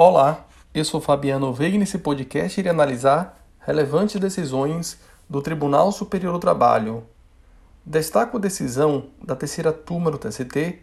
Olá, 0.00 0.46
eu 0.72 0.84
sou 0.84 1.00
Fabiano 1.00 1.52
Veiga 1.52 1.74
e 1.74 1.78
nesse 1.80 1.98
podcast 1.98 2.60
irei 2.60 2.70
analisar 2.70 3.36
relevantes 3.58 4.20
decisões 4.20 4.96
do 5.28 5.42
Tribunal 5.42 5.90
Superior 5.90 6.32
do 6.34 6.38
Trabalho. 6.38 7.02
Destaco 7.84 8.36
a 8.36 8.40
decisão 8.40 9.06
da 9.20 9.34
terceira 9.34 9.72
turma 9.72 10.08
do 10.08 10.16
TST 10.16 10.78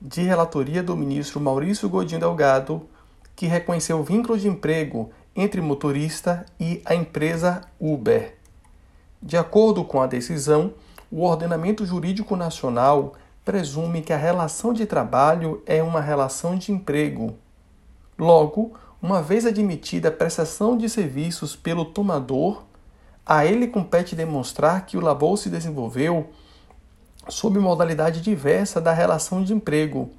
de 0.00 0.22
relatoria 0.22 0.84
do 0.84 0.96
ministro 0.96 1.40
Maurício 1.40 1.88
Godinho 1.88 2.20
Delgado, 2.20 2.88
que 3.34 3.48
reconheceu 3.48 4.04
vínculo 4.04 4.38
de 4.38 4.46
emprego 4.46 5.10
entre 5.34 5.60
motorista 5.60 6.46
e 6.60 6.80
a 6.84 6.94
empresa 6.94 7.62
Uber. 7.80 8.36
De 9.20 9.36
acordo 9.36 9.82
com 9.82 10.00
a 10.00 10.06
decisão, 10.06 10.74
o 11.10 11.24
ordenamento 11.24 11.84
jurídico 11.84 12.36
nacional 12.36 13.14
presume 13.44 14.00
que 14.00 14.12
a 14.12 14.16
relação 14.16 14.72
de 14.72 14.86
trabalho 14.86 15.60
é 15.66 15.82
uma 15.82 16.00
relação 16.00 16.54
de 16.54 16.70
emprego. 16.70 17.36
Logo, 18.20 18.74
uma 19.00 19.22
vez 19.22 19.46
admitida 19.46 20.08
a 20.08 20.12
prestação 20.12 20.76
de 20.76 20.90
serviços 20.90 21.56
pelo 21.56 21.86
tomador, 21.86 22.64
a 23.24 23.46
ele 23.46 23.66
compete 23.66 24.14
demonstrar 24.14 24.84
que 24.84 24.98
o 24.98 25.00
labor 25.00 25.38
se 25.38 25.48
desenvolveu 25.48 26.28
sob 27.30 27.58
modalidade 27.58 28.20
diversa 28.20 28.78
da 28.78 28.92
relação 28.92 29.42
de 29.42 29.54
emprego, 29.54 30.10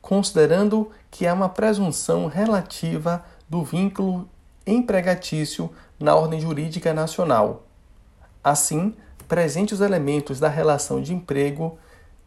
considerando 0.00 0.92
que 1.10 1.26
há 1.26 1.34
uma 1.34 1.48
presunção 1.48 2.28
relativa 2.28 3.24
do 3.48 3.64
vínculo 3.64 4.28
empregatício 4.64 5.68
na 5.98 6.14
ordem 6.14 6.40
jurídica 6.40 6.94
nacional. 6.94 7.64
Assim, 8.44 8.94
presente 9.26 9.74
os 9.74 9.80
elementos 9.80 10.38
da 10.38 10.48
relação 10.48 11.02
de 11.02 11.12
emprego 11.12 11.76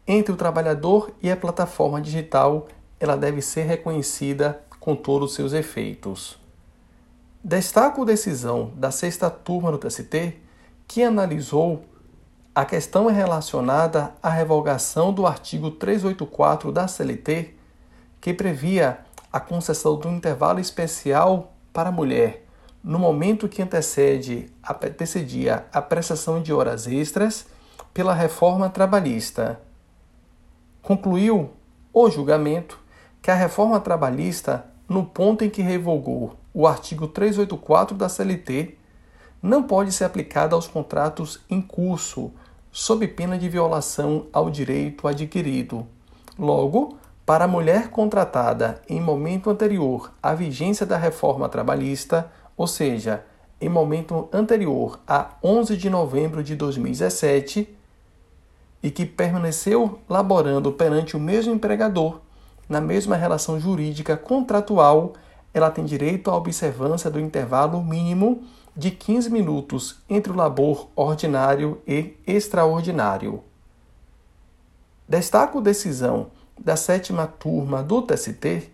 entre 0.06 0.30
o 0.30 0.36
trabalhador 0.36 1.10
e 1.22 1.30
a 1.30 1.36
plataforma 1.38 2.02
digital, 2.02 2.68
ela 3.00 3.16
deve 3.16 3.40
ser 3.40 3.62
reconhecida 3.62 4.62
com 4.82 4.96
todos 4.96 5.30
os 5.30 5.36
seus 5.36 5.52
efeitos. 5.52 6.36
Destaco 7.42 8.02
a 8.02 8.04
decisão 8.04 8.72
da 8.74 8.90
sexta 8.90 9.30
turma 9.30 9.70
do 9.70 9.78
TST, 9.78 10.36
que 10.88 11.04
analisou 11.04 11.84
a 12.52 12.64
questão 12.64 13.06
relacionada 13.06 14.12
à 14.20 14.28
revogação 14.28 15.12
do 15.12 15.24
artigo 15.24 15.70
384 15.70 16.72
da 16.72 16.88
CLT, 16.88 17.54
que 18.20 18.34
previa 18.34 18.98
a 19.32 19.38
concessão 19.38 19.96
do 19.96 20.08
intervalo 20.08 20.58
especial 20.58 21.52
para 21.72 21.90
a 21.90 21.92
mulher 21.92 22.44
no 22.82 22.98
momento 22.98 23.48
que 23.48 23.62
antecede, 23.62 24.52
antecedia 24.68 25.64
a 25.72 25.80
prestação 25.80 26.42
de 26.42 26.52
horas 26.52 26.88
extras 26.88 27.46
pela 27.94 28.12
reforma 28.12 28.68
trabalhista. 28.68 29.60
Concluiu 30.82 31.50
o 31.92 32.10
julgamento 32.10 32.82
que 33.22 33.30
a 33.30 33.34
reforma 33.36 33.78
trabalhista, 33.78 34.71
no 34.92 35.06
ponto 35.06 35.42
em 35.42 35.48
que 35.48 35.62
revogou 35.62 36.36
o 36.52 36.66
artigo 36.66 37.08
384 37.08 37.96
da 37.96 38.10
CLT, 38.10 38.76
não 39.42 39.62
pode 39.62 39.90
ser 39.90 40.04
aplicada 40.04 40.54
aos 40.54 40.68
contratos 40.68 41.40
em 41.48 41.62
curso, 41.62 42.30
sob 42.70 43.08
pena 43.08 43.38
de 43.38 43.48
violação 43.48 44.26
ao 44.32 44.50
direito 44.50 45.08
adquirido. 45.08 45.86
Logo, 46.38 46.98
para 47.24 47.46
a 47.46 47.48
mulher 47.48 47.88
contratada 47.88 48.82
em 48.86 49.00
momento 49.00 49.48
anterior 49.48 50.12
à 50.22 50.34
vigência 50.34 50.84
da 50.84 50.98
reforma 50.98 51.48
trabalhista, 51.48 52.30
ou 52.54 52.66
seja, 52.66 53.24
em 53.60 53.70
momento 53.70 54.28
anterior 54.30 55.00
a 55.08 55.30
11 55.42 55.74
de 55.74 55.88
novembro 55.88 56.44
de 56.44 56.54
2017, 56.54 57.66
e 58.82 58.90
que 58.90 59.06
permaneceu 59.06 60.00
laborando 60.06 60.70
perante 60.70 61.16
o 61.16 61.20
mesmo 61.20 61.54
empregador, 61.54 62.20
na 62.68 62.80
mesma 62.80 63.16
relação 63.16 63.58
jurídica 63.60 64.16
contratual, 64.16 65.14
ela 65.52 65.70
tem 65.70 65.84
direito 65.84 66.30
à 66.30 66.36
observância 66.36 67.10
do 67.10 67.20
intervalo 67.20 67.82
mínimo 67.82 68.42
de 68.74 68.90
15 68.90 69.30
minutos 69.30 69.98
entre 70.08 70.32
o 70.32 70.36
labor 70.36 70.88
ordinário 70.96 71.80
e 71.86 72.14
extraordinário. 72.26 73.42
Destaco 75.06 75.60
decisão 75.60 76.28
da 76.58 76.76
sétima 76.76 77.26
turma 77.26 77.82
do 77.82 78.00
TST, 78.00 78.70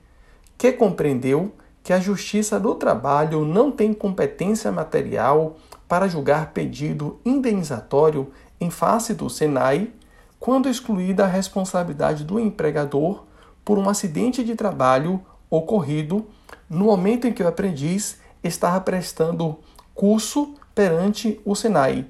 que 0.57 0.73
compreendeu 0.73 1.53
que 1.83 1.93
a 1.93 1.99
Justiça 1.99 2.61
do 2.61 2.75
Trabalho 2.75 3.45
não 3.45 3.73
tem 3.73 3.93
competência 3.95 4.71
material 4.71 5.57
para 5.89 6.07
julgar 6.07 6.53
pedido 6.53 7.19
indenizatório 7.25 8.31
em 8.61 8.71
face 8.71 9.15
do 9.15 9.31
Senai 9.31 9.91
quando 10.39 10.69
excluída 10.69 11.25
a 11.25 11.29
responsabilidade 11.29 12.25
do 12.25 12.39
empregador 12.39 13.25
por 13.69 13.79
um 13.79 13.87
acidente 13.87 14.43
de 14.43 14.55
trabalho 14.55 15.21
ocorrido 15.51 16.27
no 16.71 16.87
momento 16.87 17.27
em 17.27 17.35
que 17.35 17.43
o 17.43 17.47
aprendiz 17.47 18.19
estava 18.43 18.81
prestando 18.81 19.59
curso 19.95 20.55
perante 20.75 21.39
o 21.45 21.55
Senai, 21.55 22.07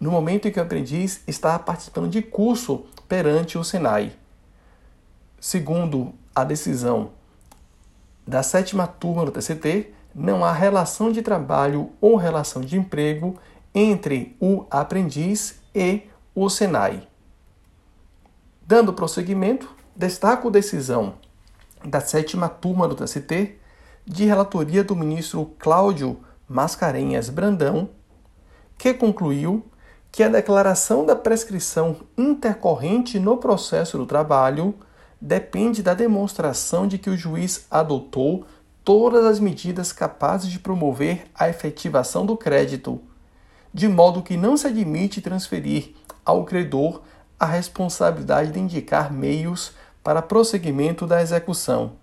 no 0.00 0.10
momento 0.10 0.48
em 0.48 0.50
que 0.50 0.58
o 0.58 0.62
aprendiz 0.62 1.22
estava 1.28 1.58
participando 1.58 2.08
de 2.08 2.22
curso 2.22 2.86
perante 3.06 3.58
o 3.58 3.62
Senai. 3.62 4.14
Segundo 5.38 6.14
a 6.34 6.44
decisão 6.44 7.10
da 8.26 8.42
sétima 8.42 8.86
turma 8.86 9.26
do 9.26 9.32
TCT, 9.32 9.92
não 10.14 10.42
há 10.42 10.50
relação 10.50 11.12
de 11.12 11.20
trabalho 11.20 11.90
ou 12.00 12.16
relação 12.16 12.62
de 12.62 12.78
emprego 12.78 13.36
entre 13.74 14.34
o 14.40 14.64
aprendiz 14.70 15.60
e 15.74 16.04
o 16.34 16.48
Senai. 16.48 17.06
Dando 18.66 18.94
prosseguimento, 18.94 19.81
destaco 19.94 20.48
a 20.48 20.50
decisão 20.50 21.14
da 21.84 22.00
sétima 22.00 22.48
turma 22.48 22.88
do 22.88 22.94
TST 22.94 23.58
de 24.04 24.24
relatoria 24.24 24.82
do 24.82 24.96
ministro 24.96 25.52
Cláudio 25.58 26.20
Mascarenhas 26.48 27.28
Brandão, 27.28 27.90
que 28.78 28.94
concluiu 28.94 29.64
que 30.10 30.22
a 30.22 30.28
declaração 30.28 31.06
da 31.06 31.16
prescrição 31.16 31.96
intercorrente 32.16 33.18
no 33.18 33.36
processo 33.36 33.96
do 33.96 34.06
trabalho 34.06 34.74
depende 35.20 35.82
da 35.82 35.94
demonstração 35.94 36.86
de 36.86 36.98
que 36.98 37.08
o 37.08 37.16
juiz 37.16 37.66
adotou 37.70 38.44
todas 38.84 39.24
as 39.24 39.38
medidas 39.38 39.92
capazes 39.92 40.50
de 40.50 40.58
promover 40.58 41.26
a 41.34 41.48
efetivação 41.48 42.26
do 42.26 42.36
crédito, 42.36 43.00
de 43.72 43.88
modo 43.88 44.22
que 44.22 44.36
não 44.36 44.56
se 44.56 44.66
admite 44.66 45.20
transferir 45.20 45.94
ao 46.24 46.44
credor 46.44 47.02
a 47.42 47.46
responsabilidade 47.46 48.52
de 48.52 48.60
indicar 48.60 49.12
meios 49.12 49.72
para 50.00 50.22
prosseguimento 50.22 51.08
da 51.08 51.20
execução. 51.20 51.94